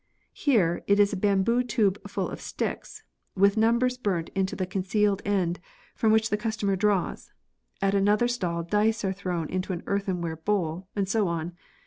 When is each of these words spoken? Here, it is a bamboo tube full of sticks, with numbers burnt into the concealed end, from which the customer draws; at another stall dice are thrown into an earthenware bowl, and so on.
Here, 0.33 0.83
it 0.87 0.99
is 0.99 1.13
a 1.13 1.15
bamboo 1.15 1.61
tube 1.61 1.99
full 2.09 2.27
of 2.27 2.41
sticks, 2.41 3.03
with 3.35 3.55
numbers 3.55 3.99
burnt 3.99 4.31
into 4.33 4.55
the 4.55 4.65
concealed 4.65 5.21
end, 5.25 5.59
from 5.93 6.11
which 6.11 6.31
the 6.31 6.37
customer 6.41 6.75
draws; 6.75 7.31
at 7.83 7.93
another 7.93 8.27
stall 8.27 8.63
dice 8.63 9.05
are 9.05 9.13
thrown 9.13 9.47
into 9.49 9.73
an 9.73 9.83
earthenware 9.85 10.37
bowl, 10.37 10.87
and 10.95 11.07
so 11.07 11.27
on. 11.27 11.55